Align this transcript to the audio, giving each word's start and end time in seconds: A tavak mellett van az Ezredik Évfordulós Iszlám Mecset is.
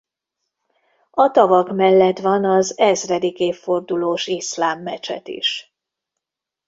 A 1.11 1.31
tavak 1.31 1.75
mellett 1.75 2.19
van 2.19 2.45
az 2.45 2.77
Ezredik 2.77 3.39
Évfordulós 3.39 4.27
Iszlám 4.27 4.81
Mecset 4.81 5.27
is. 5.27 5.75